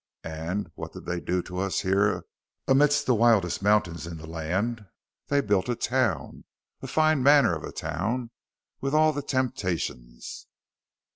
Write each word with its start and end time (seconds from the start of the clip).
And 0.23 0.67
what 0.73 0.93
did 0.93 1.05
they 1.05 1.19
do 1.19 1.43
to 1.43 1.59
us 1.59 1.81
here 1.81 2.25
amidst 2.67 3.05
the 3.05 3.13
wildest 3.13 3.61
mountains 3.61 4.07
in 4.07 4.17
the 4.17 4.25
land? 4.25 4.87
They 5.27 5.41
built 5.41 5.69
a 5.69 5.75
town! 5.75 6.43
A 6.81 6.87
fine 6.87 7.21
manner 7.21 7.53
of 7.55 7.71
town 7.75 8.31
with 8.79 8.95
all 8.95 9.13
the 9.13 9.21
temptations...." 9.21 10.47